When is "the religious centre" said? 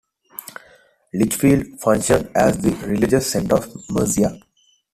2.57-3.57